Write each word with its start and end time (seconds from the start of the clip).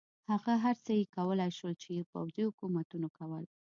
هر 0.29 0.41
هغه 0.63 0.71
څه 0.85 0.91
یې 0.99 1.05
کولای 1.15 1.51
شول 1.57 1.73
چې 1.83 2.07
پوځي 2.11 2.41
حکومتونو 2.49 3.07
کول. 3.17 3.43